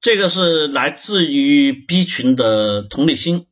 [0.00, 3.44] 这个是来自于 B 群的同理心。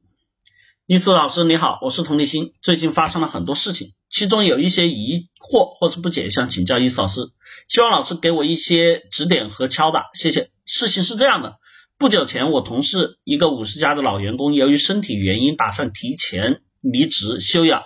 [0.86, 2.55] 伊思老师你好，我是同理心。
[2.63, 7.21] 最近发生了很多事情，其中有一些疑惑或者不解，想请教伊思老师，
[7.69, 10.50] 希望老师给我一些指点和敲打，谢谢。
[10.64, 11.58] 事情是这样的，
[11.98, 17.82] 不久前我同事一个五十家的老员工，由于身体原因，打算提前离职休养，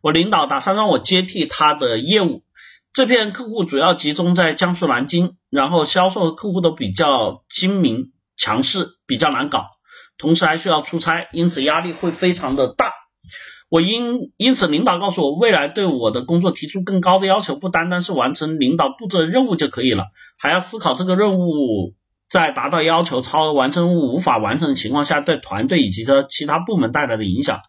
[0.00, 2.45] 我领导打算让我接替他的业务。
[2.96, 9.66] 这片客户主要集中在江苏南京，然后销售客户都比较精明强势，比较难搞，
[10.16, 12.94] 同时还需要出差，因此压力会非常的大。
[13.68, 20.06] 我因因此领导告诉我，未来对我的工作提出更高的要求，不单单是完成领导布置的任务就可以了，
[20.38, 21.92] 还要思考这个任务
[22.30, 27.60] 在达到要求、超额完成无法完成的情况下，对团队以及的其他部门带来的影响。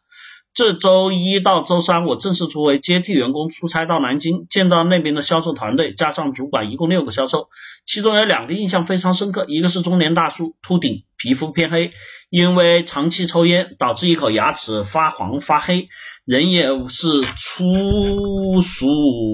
[0.57, 7.49] 这周一到周三，我正式作为接替员工出差到南京，见到那边的销售团队，加上主管，一共六个销售，
[7.85, 11.91] 其中有两个印象非常深刻，一个是中年大叔，秃顶，皮肤偏黑，
[12.31, 15.89] 因为长期抽烟导致一口牙齿发黄发黑，
[16.25, 18.87] 人也是粗俗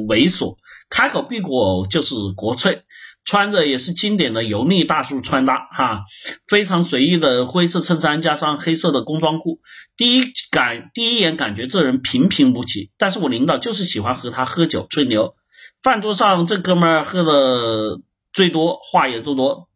[0.09, 0.57] 猥琐，
[0.89, 2.81] 开口闭口就是国粹。
[3.25, 6.03] 穿着也是经典的油腻大叔穿搭哈，
[6.47, 9.59] 非常随意的灰色衬衫加上黑色的工装裤，
[9.95, 15.35] 第一感第一眼感觉这人平平无奇，但是我领导就是喜欢和他喝酒吹牛，
[15.81, 18.01] 饭桌上这哥们儿喝的
[18.33, 19.69] 最多，话也最多，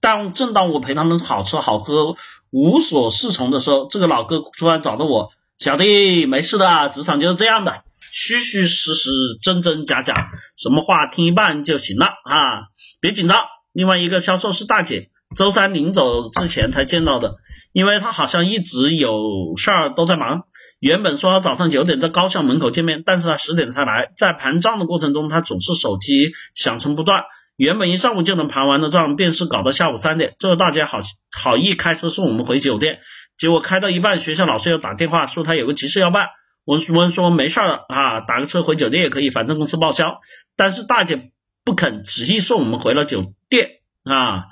[0.00, 2.16] 但正当我陪他们好吃好喝
[2.50, 7.84] 无所适从的时候，这个老哥突然找到我，小弟没事的，职场就是这样的。
[8.16, 9.10] 虚虚实实，
[9.42, 12.60] 真真假假，什么话听一半就行了啊！
[13.00, 13.44] 别紧张。
[13.72, 17.38] 另外一个销售是大姐，周三临走之前才见到的，
[17.72, 20.44] 因为她好像一直有事儿都在忙。
[20.78, 24.12] 原本说早上九点在高校门口见面，但是她十点才来。
[24.16, 27.24] 在盘账的过程中，她总是手机响声不断。
[27.56, 30.36] 原本一上午就能盘完的账，便是搞到下午三点。
[30.38, 31.00] 这个大姐好
[31.36, 33.00] 好意开车送我们回酒店，
[33.36, 36.28] 结果开到一半，学校老师又打电话说她有个急事要办。
[36.64, 40.20] 我们说没事儿啊，打个车回酒店也可以，反正公司报销。
[40.56, 41.30] 但是大姐
[41.64, 43.68] 不肯，执意送我们回了酒店
[44.04, 44.44] 啊。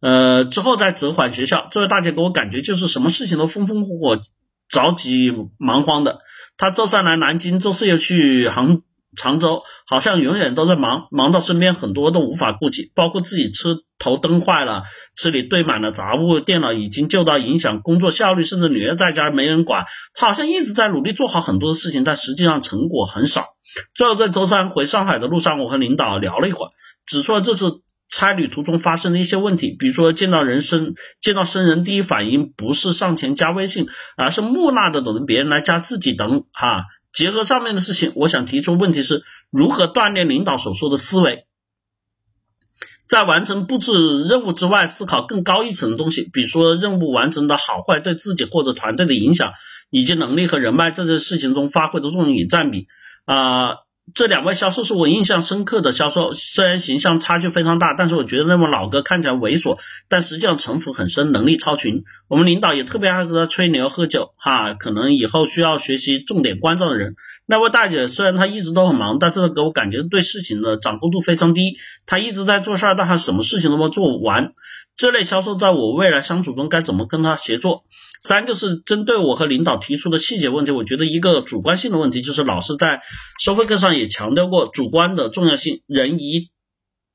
[0.00, 1.66] 呃，之后再折返学校。
[1.70, 4.20] 这位大姐给我感觉就是什么事情都风风火火、
[4.68, 6.20] 着急忙慌的。
[6.56, 8.82] 她周三来南京，周四又去杭。
[9.16, 14.84] 常州好像永远都在忙，忙到身边很多都无法顾及，包括自己车头灯坏了，
[15.16, 19.84] 车里堆满了杂物，电脑已经旧到影响工作效率，甚至女儿在家没人管，
[20.14, 23.46] 他好像一直在努力做好很多的事情，但实际上成果很少。
[23.94, 26.70] 最后在周三回上海的路上，我和领导聊了一会儿，
[27.06, 36.84] 指出了这次差旅途中发生的一些问题，比如说见到人生见到生人第一反应不是上前加微信，而是木讷的等着别人来加自己等哈。
[37.12, 41.46] 结合上面的事情，我想提出问题是如何锻炼领导所说的思维，
[43.08, 49.52] 在完成布置任务之外，思考更高一层的东西，比如说任务完成的好坏对自己或者团队的影响，
[49.90, 52.86] 以及能力和人脉这件事情中发挥的作用与占比
[53.24, 53.74] 啊。
[54.14, 59.78] 这两位销售是我印象深刻的销售，虽然形象差距非常大，但是我觉得那位老哥看起来猥琐，
[60.08, 62.04] 但实际上城府很深，能力超群。
[62.28, 67.14] 我们领导也特别爱和他吹牛喝酒，哈，可能以后需要学习重点关照的人。
[67.46, 71.76] 那位大姐虽然她一直都很忙，但是给我感觉对事情的掌控度非常低。
[72.06, 74.52] 她一直在做事儿，但她什么事情都没做完。
[75.00, 77.84] 这类销售在我未来相处中该怎么跟他协作？
[78.20, 83.00] 三个是针对我和领导提出的细节问题，我觉得一个主观性的问题就是老师在
[83.42, 86.50] 收费课上也强调过主观的重要性，人以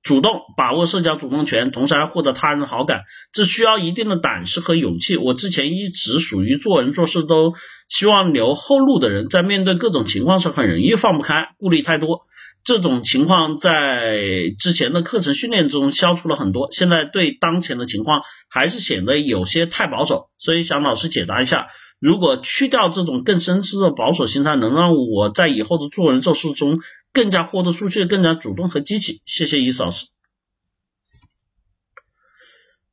[0.01, 5.15] 主动把握社交主动权，同时还获得他人好感，这需要一定的胆识和勇气。
[5.17, 7.53] 我之前一直属于做人做事都
[7.87, 12.21] 希望留后路的人，在面对各种情况时很容易放不开，顾虑太多。
[12.65, 14.19] 这种情况在
[14.57, 21.67] 之前的课程训练中消除了很多，现在对当前的情况还是显得有些太保守，所以想老师解答一下，
[21.99, 26.79] 如果去掉这种更深思的保守心态，能让我在以后的做人做事中
[27.13, 29.21] 更加豁得出去，更加主动和积极。
[29.27, 30.07] 谢谢伊老师。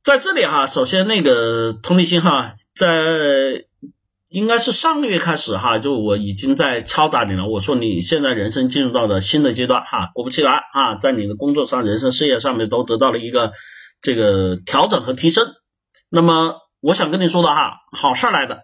[0.01, 3.65] 在这里哈，首先那个同理心哈，在。
[4.33, 7.47] 应该是上个月开始哈，就我已经在敲打你了。
[7.47, 13.53] 我说你现在人生进入到了新的阶段哈，果不其然啊，在你的工作上、人生事业上面都得到了一个
[14.01, 15.49] 这个调整和提升。
[16.09, 18.63] 那么我想跟你说的哈，好事来的，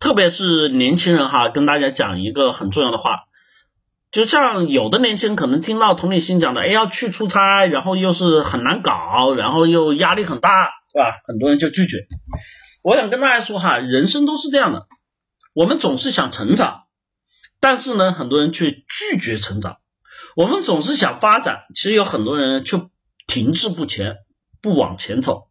[0.00, 3.24] 特别是年轻人哈，跟大家讲一个很重要的话，
[4.10, 11.20] 就像有的年轻人可能听到同理心讲的，哎要去出差，然后又是很难搞，然后又压力很大，是吧？
[11.26, 11.98] 很多人就拒绝。
[12.82, 14.88] 我想跟大家说哈，人生都是这样的，
[15.54, 16.82] 我们总是想成长，
[17.60, 19.78] 但是呢，很多人却拒绝成长。
[20.34, 22.82] 我们总是想发展，其实有很多人却
[23.28, 24.16] 停滞不前，
[24.60, 25.48] 不往前走。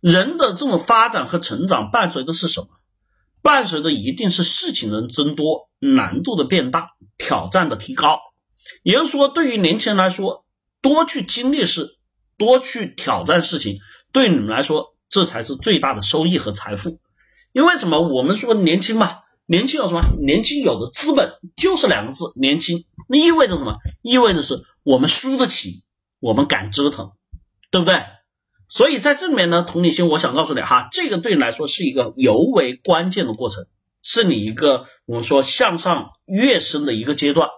[0.00, 2.68] 人的这种发展和成长伴随的是什么？
[3.40, 8.18] 伴随的一定是事情的增多，难度的变大，挑战的提高。
[8.82, 10.44] 也就是说，对于年轻人来说，
[10.82, 11.96] 多去经历事，
[12.36, 13.78] 多去挑战事情，
[14.12, 17.00] 对你们来说，这才是最大的收益和财富。
[17.52, 18.00] 因为什么？
[18.00, 20.02] 我们说年轻嘛，年轻有什么？
[20.20, 22.84] 年轻有的资本就是两个字：年轻。
[23.08, 23.76] 那意味着什么？
[24.02, 25.82] 意味着是我们输得起，
[26.20, 27.12] 我们敢折腾，
[27.70, 28.04] 对不对？
[28.68, 33.66] 所以在这里面呢，同理心，我想告诉你哈，这个对你来说是一个尤为关键的过程，
[34.02, 37.48] 是你一个我们说向上跃升的一个阶段。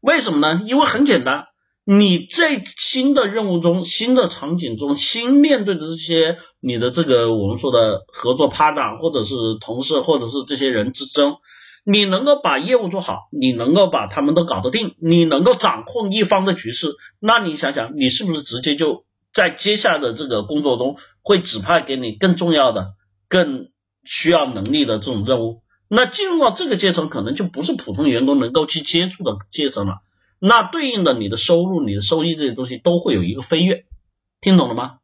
[0.00, 0.62] 为什么呢？
[0.66, 1.46] 因为很简单，
[1.84, 11.38] 你在新的任务中、新的场景中、新面对的这些你的这个我们说的合作 partner 或者是同事或者是这些人之中，
[11.84, 19.04] 你能够把业务做好，你能够把他们都搞得定，你能够掌控一方的局势，那你想想，你是不是直接就？
[19.32, 22.94] 在接下来的这个工作中，会指派给你更重要的、
[23.28, 23.68] 更
[24.02, 25.62] 需要能力的这种任务。
[25.86, 29.98] 那进入到这个阶层，可能就不是普通员工能够去接触的阶层了。
[30.40, 33.84] 那对应的你的收入、你的收益这些东西都会有一个飞跃，
[34.40, 34.96] 听懂了吗？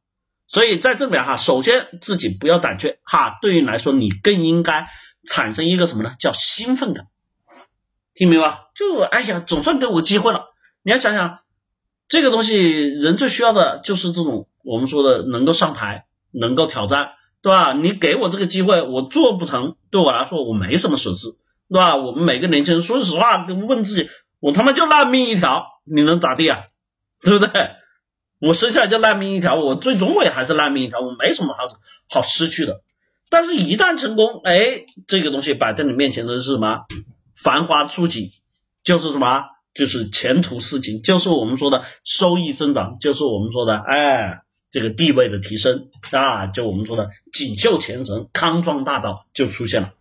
[0.48, 4.88] 所以在这边哈，首先自己不要胆怯哈，对于来说，你更应该
[5.28, 6.14] 产生一个什么呢？
[6.18, 7.06] 叫兴奋感，
[8.14, 8.62] 听明白？
[8.74, 10.46] 就哎呀，总算给我机会了。
[10.82, 11.38] 你要想想。
[12.08, 17.72] 这个东西人最需要的就是这种我们说的能够上台，能够挑战，对吧？
[17.72, 21.26] 你给我这个机会，我做不成，对我来说我没什么损失，
[21.68, 21.96] 对吧？
[21.96, 24.08] 我们每个年轻人说实话，问自己，
[24.40, 26.64] 我他妈就烂命一条，你能咋地啊？
[27.20, 27.70] 对不对？
[28.38, 31.64] 我生下来就烂命一条，我最终我也还是烂命一条，我没什么好
[32.08, 32.82] 好失去的。
[33.28, 36.84] 但是，一旦成功，哎，这个东西摆在你面前的是什么？
[37.34, 38.30] 繁花初锦，
[38.84, 39.44] 就是什么？
[39.74, 49.92] 就是前途似锦，就是我们说的收益增长，就是我们说的哎，这个地位的提升啊，就我们说的锦绣前程、康庄大道就出现了。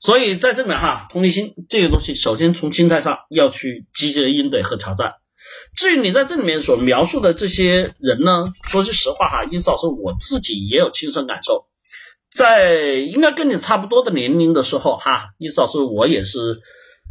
[0.00, 5.14] 所以在这里哈，同理心这个东西，首先从心态上要去积极的应对和挑战。
[5.76, 11.66] 至于你在这里面所描述的这些人呢，说句实话哈，伊思老师我自己也有亲身感受，
[12.32, 16.38] 在应该跟你差不多的年龄的时候哈，伊思老师我也是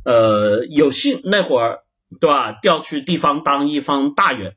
[0.04, 1.84] 呃有幸那会儿。
[2.20, 2.54] 对吧？
[2.54, 4.56] 调去地方当一方大员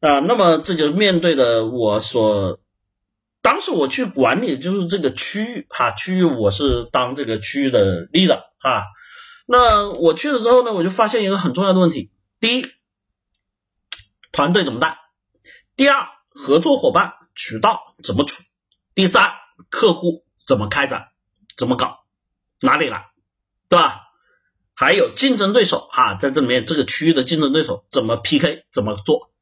[0.00, 2.60] 啊，那么这就面对的我所，
[3.44, 8.86] 当时我去管理就是这个区域哈，区域我是当这个区域的 leader 哈。
[9.44, 12.10] 那我去了之后呢，我就发现一个很重要的问题：
[12.40, 12.66] 第一，
[14.32, 14.96] 团队怎么带；
[15.76, 18.42] 第二，合作伙伴渠道怎么处；
[18.94, 19.34] 第三，
[19.68, 21.08] 客户怎么开展、
[21.54, 21.98] 怎么搞、
[22.62, 23.10] 哪里来，
[23.68, 24.00] 对吧？
[24.72, 29.33] 还有竞争对手哈，在这里面这个区域的竞争对手怎么 PK 怎么做？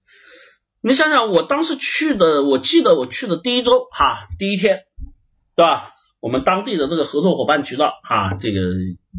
[0.84, 4.80] 你想想，我当时去的，我记得我去的第一周哈，第一天，
[5.54, 5.94] 对吧？
[6.18, 8.60] 我们当地的这个合作伙伴渠道哈，这个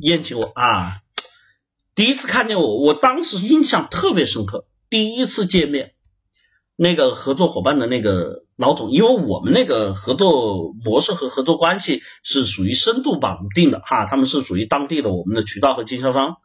[0.01, 0.97] 宴请我啊，
[1.95, 5.93] 第一次看见我，我当时印象特别深刻，第一次见面。
[6.75, 16.37] 那个合作伙伴的那个老总，因为我们那个合作模式和合作关系是属于深度绑定的哈，他们是属于当地的我们的渠道和经销商。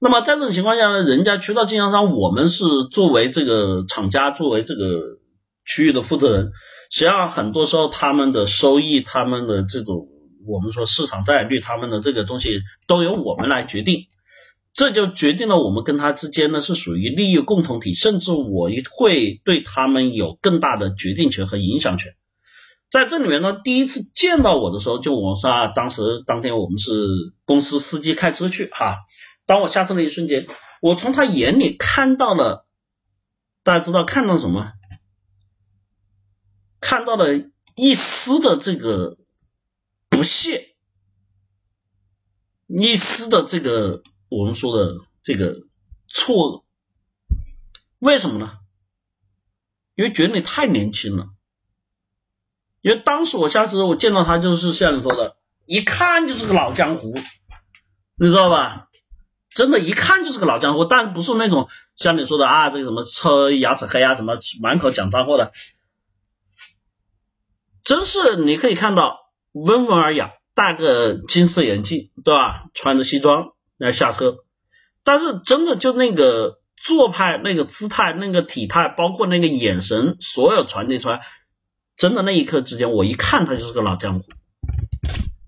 [0.00, 5.18] 那么在这种情况下呢，人家渠道经销商，我们是作为这个厂家，作为这个
[5.64, 6.52] 区域的负责人，
[6.90, 10.08] 实际上很多时候他们的收益，他们的这种
[10.46, 14.08] 我们说市场占有率，他们的这个东西都由我们来决定。
[14.74, 22.12] 这就决定了我们跟他之间呢是属于利益共同体，甚至我会对他们有更大的决定权和影响权。
[22.90, 26.90] 在这里面呢，第一次见到我的时候，就我说啊，当时当天我们是
[27.44, 28.98] 公司司机开车去哈，
[29.46, 30.46] 当我下车的一瞬间，
[30.80, 32.66] 我从他眼里看到了，
[33.62, 34.72] 大家知道看到什么？
[36.80, 37.28] 看到了
[37.74, 39.18] 一丝的这个
[40.08, 40.74] 不屑，
[42.66, 44.02] 一丝的这个。
[44.30, 45.60] 我们说的这个
[46.08, 46.64] 错愕，
[48.00, 48.58] 为什么呢？
[49.94, 51.28] 因为觉得你太年轻了。
[52.80, 55.36] 因为当时我下车我见到他，就是像你说的，
[55.66, 57.14] 一看就是个老江湖，
[58.16, 58.88] 你知道吧？
[59.54, 65.52] 真的，一看就是个老江湖，但不是那种像你说的啊，这个什么车牙齿黑啊，什么满口讲脏话的，
[67.82, 69.18] 真是你可以看到
[69.52, 72.64] 温文尔雅，戴个金丝眼镜，对吧？
[72.74, 73.52] 穿着西装。
[73.76, 74.36] 来下车，
[75.02, 81.22] 但是真的就那个做派、那个姿态、那个体态，包括那个眼神，所有传递出来，
[81.96, 84.24] 真的那一刻之间，我一看他就是个老江湖。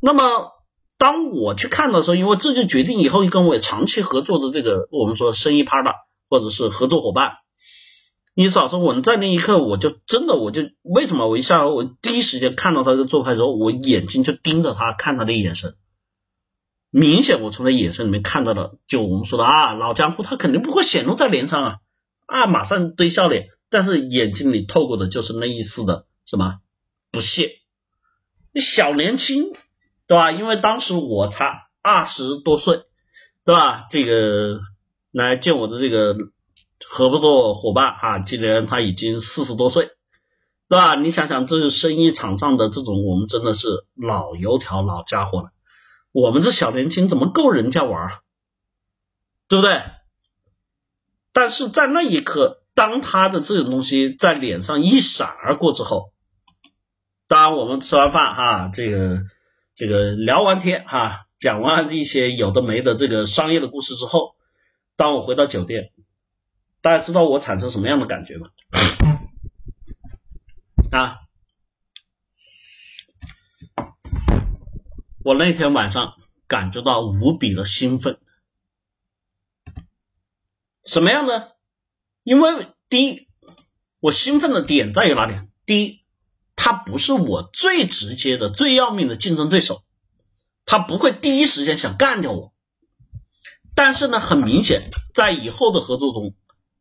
[0.00, 0.55] 那么
[0.98, 5.94] 当我去看的时候，因为这就决定以后跟我长期合作的这个我们说生意 partner
[6.28, 7.32] 或者是合作伙伴，
[8.34, 15.76] 你嫂子，我在那一刻我就真的我就为什么我一下我第一时间看到他的做派之后，我眼睛就盯着他看他的眼神，
[16.90, 21.76] 明显我从他眼神里面看到了，就我们说的啊老江湖，他肯定不会显露在脸上啊。
[22.26, 26.58] 啊马上堆笑脸，但是眼睛里透过的就是那一丝的什么？
[27.12, 27.52] 不屑，
[28.52, 29.52] 你小年轻
[30.06, 30.30] 对吧？
[30.32, 32.84] 因为当时我才二十多岁
[33.44, 33.86] 对吧？
[33.90, 34.60] 这个
[35.10, 36.16] 来见我的这个。
[36.88, 39.88] 合作伙伴啊，今年他已经四十多岁，
[40.68, 40.94] 对吧？
[40.94, 45.48] 你想想，这个生意场上的这种，我们真的是老油条、老家伙了。
[46.12, 48.20] 我们这小年轻怎么够人家玩？
[49.48, 49.80] 对不对？
[51.32, 56.12] 但是在那一刻，当他的这种东西在脸上一闪而过之后，
[57.26, 59.22] 当我们吃完饭哈，这个
[59.76, 64.34] 这个聊完天哈，讲完一些有的没的这个商业的故事之后，
[64.96, 65.92] 当我回到酒店。
[66.80, 68.48] 大家知道我产生什么样的感觉吗？
[70.92, 71.20] 啊，
[75.22, 76.14] 我那天晚上
[76.46, 78.18] 感觉到无比的兴奋，
[80.84, 81.48] 什么样呢？
[82.22, 83.28] 因为第一，
[84.00, 85.34] 我兴奋的点在于哪里？
[85.66, 86.00] 第一，
[86.66, 89.82] 他不是我最直接的、最要命的竞争对手，
[90.64, 92.52] 他不会第一时间想干掉我。
[93.76, 96.34] 但是呢，很明显，在以后的合作中。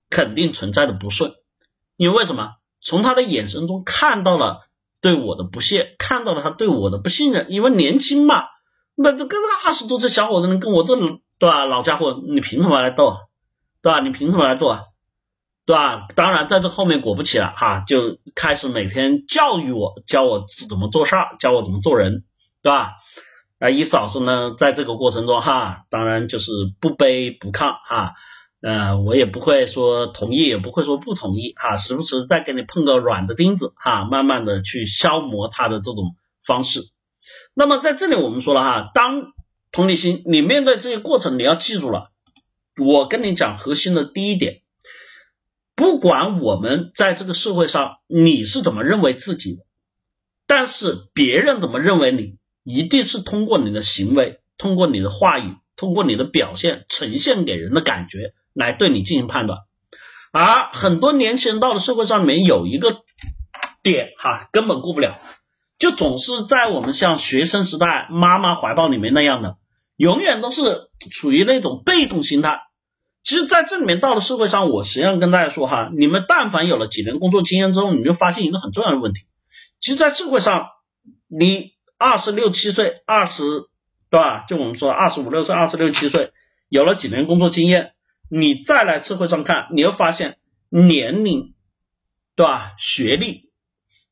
[0.08, 1.34] 肯定存在的不顺，
[1.98, 2.54] 因为什么？
[2.80, 4.68] 从他的眼神中看到了
[5.02, 7.48] 对我的不屑，看到了他对我的不信任。
[7.50, 8.46] 因为年轻嘛，
[8.94, 11.66] 那这跟二十多岁小伙子能跟我这对吧？
[11.66, 13.18] 老家伙，你凭什么来斗？
[13.82, 14.00] 对吧？
[14.00, 14.80] 你凭什么来做？
[15.66, 16.08] 对吧？
[16.16, 22.24] 当然，在这后面果不其然哈，就开始每天教育我，教我怎么做事儿，教我怎么做人，
[22.62, 22.94] 对吧？
[23.58, 28.14] 啊，伊嫂子呢，在这个过程中哈，当然就是不卑不亢哈。
[28.62, 36.82] 呃，我也不会说同意，也不会说不同意哈，时不时再给你碰个软的钉子哈，慢慢的去消磨他的这种方式。
[37.54, 39.34] 那么在这里我们说了哈，当
[39.72, 42.10] 同理心，你面对这些过程，你要记住了，
[42.80, 44.62] 我跟你讲核心的第一点，
[45.76, 49.66] 不管我们在这个社会上你是怎么认为自己的，
[50.48, 58.34] 但是别人怎么认为你，一定是通过你的行为，通过你的话语，通过你的表现呈现给人的感觉。
[58.58, 59.60] 来对你进行判断，
[60.32, 63.02] 而很多年轻人到了社会上里面有一个
[63.84, 65.20] 点哈，根本过不了，
[65.78, 69.58] 就总是在我们像学生时代妈妈怀抱里面那样的，
[69.98, 72.62] 永远都是处于那种被动心态。
[73.26, 79.24] 其实，在这里面到了社会上，我实际上跟大家说哈，你们但凡有了几年工作经验之后，你就发现一个很重要的问题。
[79.80, 80.68] 其实，在社会上，
[81.28, 83.44] 你二十六七岁，二十
[84.12, 84.46] 对吧？
[84.48, 86.34] 就我们说二十五六岁，二十六七岁，
[86.70, 87.94] 有了几年工作经验。
[88.30, 90.38] 你再来社会上看，你会发现
[90.70, 91.56] 年龄，
[92.36, 92.74] 对吧？
[92.78, 93.50] 学历，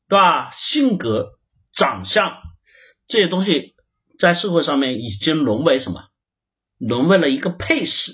[0.08, 0.50] 对吧？
[0.52, 1.38] 性格、
[1.72, 2.38] 长相
[3.06, 3.76] 这些东西，
[4.18, 6.06] 在社会上面已经沦为什么？
[6.78, 8.12] 沦为了一个配饰，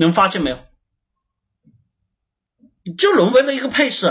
[0.00, 0.58] 能发现没有？
[2.96, 4.10] 就沦为了一个配饰。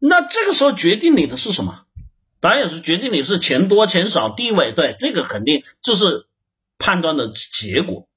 [0.00, 1.86] 那这个时候决定你的是什么？
[2.40, 6.26] 当然也是决定你是钱多钱少、地位，对这个肯定这是
[6.76, 8.08] 判断的结果。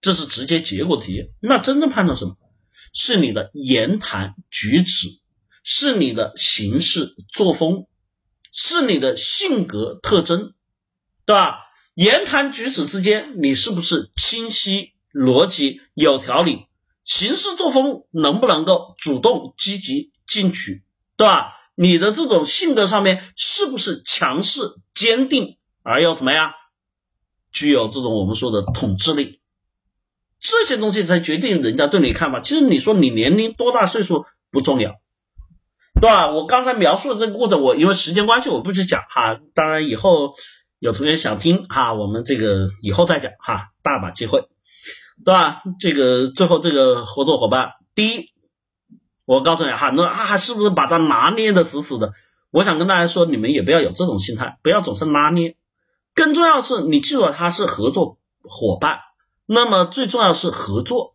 [0.00, 2.36] 这是直接结果题，那真正判断什么？
[2.94, 5.08] 是你的言谈举止，
[5.64, 7.86] 是你的行事作风，
[8.52, 10.54] 是你的性格特征，
[11.26, 11.58] 对吧？
[11.94, 16.66] 言谈举止之间，你是不是清晰、逻辑、有条理？
[17.04, 20.84] 行事作风能不能够主动、积极、进取，
[21.16, 21.54] 对吧？
[21.74, 24.60] 你的这种性格上面是不是强势、
[24.94, 26.52] 坚定，而又怎么样？
[27.50, 29.40] 具有这种我们说的统治力？
[30.38, 32.40] 这些东西才决定人家对你看法。
[32.40, 35.00] 其实你说你年龄多大岁数不重要，
[35.94, 36.30] 对吧？
[36.30, 39.40] 我刚才描述的这个过程，我因为时间关系我不去讲哈。
[39.54, 40.34] 当然以后
[40.78, 44.48] 有同学想听哈，我们这个以后再讲哈，大把机会，
[45.24, 45.62] 对吧？
[45.78, 48.32] 这个最后这个合作伙伴，第一，
[49.24, 52.12] 我告诉你哈，那啊是不是把它拿捏的死死的？
[52.50, 55.56] 我想跟大家说，你们也不要有这种心态，不要总是拿捏。
[56.14, 58.98] 更重要是你记住了，他是合作伙伴。
[59.46, 61.14] 那么最重要是合作，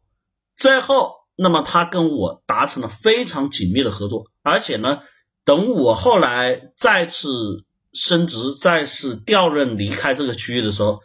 [0.55, 4.99] 最后，那么他跟我达成了非常紧密的合作，而且呢，
[5.43, 11.01] 等我后来再次升职、再次调任离开这个区域的时候，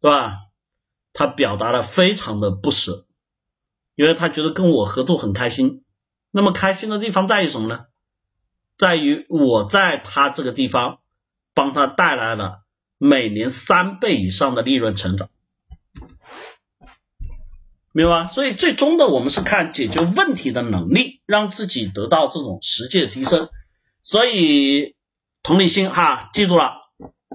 [0.00, 0.32] 对吧？
[1.18, 3.04] 他表达了非常的不舍，
[3.96, 5.82] 因为他觉得跟我合作很开心。
[6.30, 7.86] 那么开心的地方在于什么呢？
[8.76, 11.00] 在于我在他这个地方
[11.54, 12.60] 帮他带来了
[12.98, 15.28] 每年三倍以上的利润成长。
[17.90, 18.26] 明白吧？
[18.28, 23.48] 所以最终的我们是看解决问题的能力，让自己得到这种实际的提升。
[24.02, 24.94] 所以
[25.42, 26.74] 同理心哈，记住了，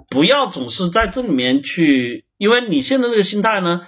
[0.09, 3.81] 不要总是在这里面去，因为你现在这个心态呢，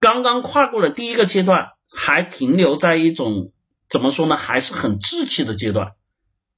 [0.00, 3.52] 刚刚跨过了第一个阶段，还停留在一种
[3.88, 5.92] 怎么说呢，还是很稚气的阶段。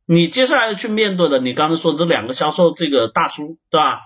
[0.07, 4.01] 你接下来要去面对的，你刚才说这两个销售这个大叔，对吧？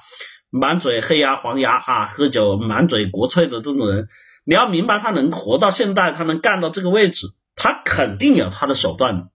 [0.50, 4.08] 满嘴黑牙黄牙啊，喝酒满嘴国粹的这种人。
[4.44, 9.28] 你要明白，他能活到现在，他能干到这个位置，他肯定有他的手段的。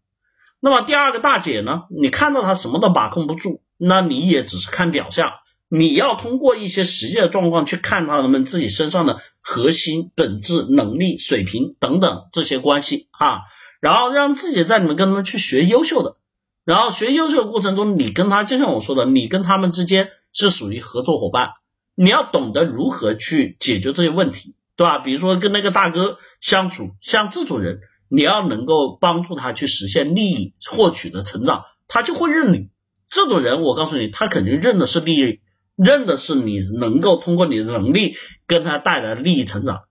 [0.59, 1.83] 那么第二个大姐呢？
[1.89, 5.33] 你看到他什么都把控不住，那你也只是看表象。
[5.75, 13.39] 你要通过一些实际的状况去看他们自己身上的核心、本质、能力、水平等等这些关系啊，
[13.81, 16.17] 然后让自己在里面跟他们去学优秀的，
[16.63, 21.49] 然后学优秀的过程中，你跟他就像我说的，你跟他们之间是属于合作伙伴，
[21.95, 24.55] 你要懂得如何去解决这些问题。
[24.75, 24.97] 对吧？
[24.97, 32.69] 比如说跟那个大哥相处，像这种人，你要能够帮助他去实现利益获取的成长，他就会认你。
[33.07, 35.41] 这种人，我告诉你，他肯定认的是利益，
[35.75, 38.15] 认的是你能够通过你的能力
[38.47, 39.83] 跟他带来利益成长。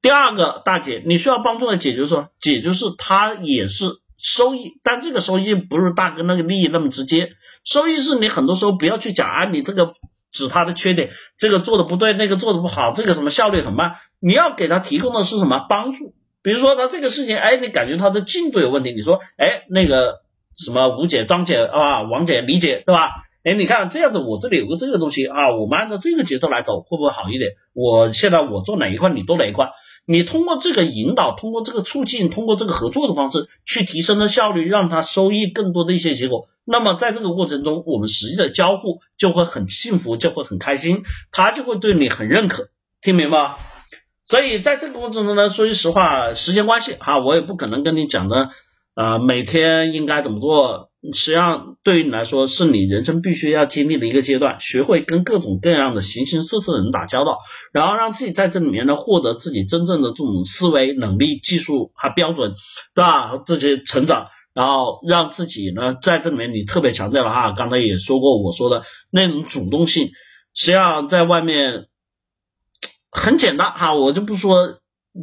[0.00, 7.32] 第二个大姐，你需要帮助的解决说，解决是他也是收益，但这个收益不是大哥那个利益那么直接，
[7.64, 9.92] 收益是你很多时候不要去讲啊，你这个。
[10.34, 16.14] 指他的缺点，这个做的不对，那个做的不好，这个什么效率很慢，你要给他提供的是什么帮助？
[16.40, 20.22] 比如说他这个事情，哎，你感觉他的进度有问题，你说，哎，那个
[20.56, 23.10] 什么吴姐、张姐啊、王姐、李姐，对吧？
[23.44, 27.52] 哎，你看这样子，我这里有个这个东西啊，我们按照这个节奏来走，会不会好一点？
[27.72, 29.70] 我现在我做哪一块，你做哪一块？
[30.04, 36.48] 你通过这个引导，通过这个促进，通过这个合作的方式，去提升的效率，让他收益更多的一些结果。
[36.64, 42.68] 那么在这个过程中，我们实际的交互就会很幸福，就会很开心，他就会对你很认可，
[43.00, 43.56] 听明白？
[44.24, 48.50] 所以在这个过程中呢，说句实话，时间关系哈，我也不可能跟你讲的，
[48.94, 50.91] 呃，每天应该怎么做。
[51.10, 57.40] 实际上，对于你来说，是你人生必须要经历的一个阶段，学会跟各种各样的形形色色的人打交道，
[57.72, 62.54] 然后让自己在这里面呢，获得自己真正的这种思维能力、技术和标准，
[62.94, 63.36] 对吧？
[63.44, 70.12] 自己成长，然后让自己呢，在这里面你特别强调了哈，刚才也说过，我说的那种主动性，
[70.54, 71.88] 实际上在外面
[73.10, 74.78] 很简单哈，我就不说，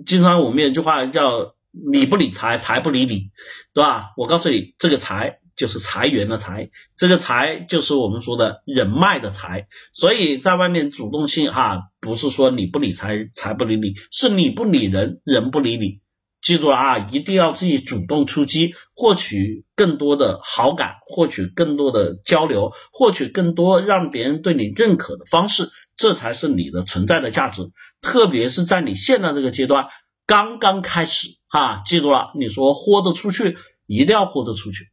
[0.05, 3.29] 经常我们有句话叫“理不理财，财不理你”，
[3.73, 4.07] 对吧？
[4.17, 5.38] 我告诉你，这个财。
[5.59, 15.99] 就是财源的财，这个财就是我们说的人脉的财，所以在外面主动性哈，不是说你不理财，财不理你，是你不理人，人不理你。
[16.41, 27.63] 记住了啊，一定要自己主动出击，获取更多的好感，获取更多的交流，获取更多让别人对你认可的方式，这才是你的存在的价值。
[28.01, 29.87] 特别是在你现在这个阶段
[30.25, 34.85] 刚刚开始哈，记住了，你说豁得出去，一定要豁得出去。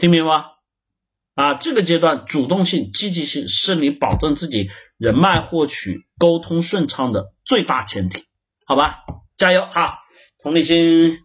[0.00, 0.44] 听明白吗？
[1.34, 8.24] 啊，这个阶段主动性、积极性是你保证自己人脉获取、沟通顺畅的最大前提，
[8.64, 9.00] 好吧？
[9.36, 9.98] 加油哈！
[10.42, 11.18] 同理心，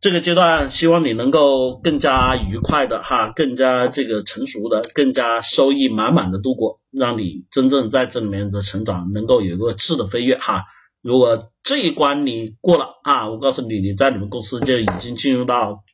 [0.00, 10.64] 这个阶段希望你能够更加愉快的哈，更加这个成熟的，更加收益满满的度过，让你真正在这里面的成长能够有一个质的飞跃哈。
[11.02, 15.84] 如果这一关你过了啊，我告诉你，你在你们公司就已经进入到。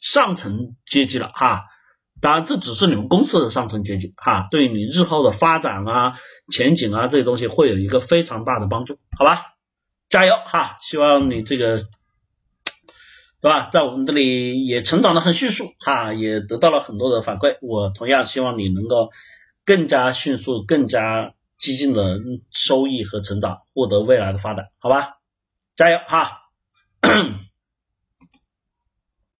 [0.00, 1.64] 上层阶级了哈，
[2.20, 6.14] 当然这只是你们公司的上层阶级哈，对你日后的发展啊、
[6.52, 9.54] 前景啊这些东西会有一个非常大的帮助，好吧？
[10.08, 10.78] 加油哈！
[10.80, 11.84] 希望你这个
[13.40, 17.58] 对吧，在我们这里也成长的很迅速哈，也得到了很多的反馈。
[17.60, 19.10] 我同样希望你能够
[19.66, 22.18] 更加迅速、更加激进的
[22.50, 25.18] 收益和成长，获得未来的发展，好吧？
[25.76, 26.40] 加油哈！